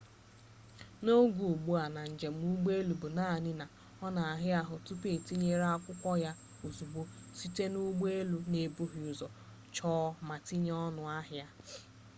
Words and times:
n'oge 1.03 1.41
ugbu 1.51 1.71
a 1.83 1.85
njem 2.11 2.35
ụgbọ 2.49 2.69
elu 2.79 2.93
bụ 3.01 3.07
naanị 3.17 3.51
na 3.61 3.65
ọ 4.05 4.07
na-ara 4.15 4.49
ahụ 4.61 4.75
tupu 4.85 5.05
e 5.15 5.17
tinye 5.27 5.51
akwụkwọ 5.73 6.11
ya 6.25 6.31
ozugbo 6.65 7.01
site 7.37 7.63
na 7.65 7.69
ndị 7.71 7.79
ụgbọ 7.89 8.05
elu 8.19 8.37
na-ebughị 8.51 8.99
ụzọ 9.11 9.27
chọọ 9.75 10.03
ma 10.27 10.35
tụnyere 10.45 10.81
ọnụ 10.89 11.01
ahịa 11.17 11.47